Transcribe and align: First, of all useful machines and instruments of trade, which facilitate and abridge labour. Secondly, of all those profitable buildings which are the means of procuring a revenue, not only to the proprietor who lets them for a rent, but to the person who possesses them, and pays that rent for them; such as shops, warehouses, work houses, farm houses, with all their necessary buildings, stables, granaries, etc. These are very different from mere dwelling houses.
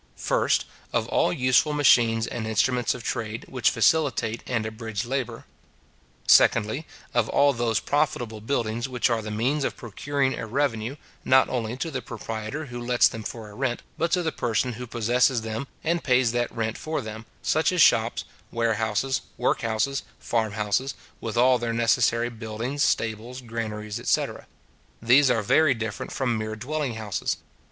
First, 0.17 0.65
of 0.91 1.07
all 1.09 1.31
useful 1.31 1.73
machines 1.73 2.25
and 2.25 2.47
instruments 2.47 2.95
of 2.95 3.03
trade, 3.03 3.45
which 3.47 3.69
facilitate 3.69 4.41
and 4.47 4.65
abridge 4.65 5.05
labour. 5.05 5.45
Secondly, 6.27 6.87
of 7.13 7.29
all 7.29 7.53
those 7.53 7.79
profitable 7.79 8.41
buildings 8.41 8.89
which 8.89 9.11
are 9.11 9.21
the 9.21 9.29
means 9.29 9.63
of 9.63 9.77
procuring 9.77 10.33
a 10.33 10.47
revenue, 10.47 10.95
not 11.23 11.49
only 11.49 11.77
to 11.77 11.91
the 11.91 12.01
proprietor 12.01 12.65
who 12.65 12.81
lets 12.81 13.07
them 13.07 13.21
for 13.21 13.51
a 13.51 13.53
rent, 13.53 13.83
but 13.95 14.11
to 14.13 14.23
the 14.23 14.31
person 14.31 14.73
who 14.73 14.87
possesses 14.87 15.41
them, 15.43 15.67
and 15.83 16.03
pays 16.03 16.31
that 16.31 16.51
rent 16.51 16.79
for 16.79 17.01
them; 17.01 17.27
such 17.43 17.71
as 17.71 17.79
shops, 17.79 18.23
warehouses, 18.49 19.21
work 19.37 19.61
houses, 19.61 20.01
farm 20.19 20.53
houses, 20.53 20.95
with 21.19 21.37
all 21.37 21.59
their 21.59 21.73
necessary 21.73 22.31
buildings, 22.31 22.81
stables, 22.81 23.39
granaries, 23.39 23.99
etc. 23.99 24.47
These 24.99 25.29
are 25.29 25.43
very 25.43 25.75
different 25.75 26.11
from 26.11 26.39
mere 26.39 26.55
dwelling 26.55 26.95
houses. 26.95 27.37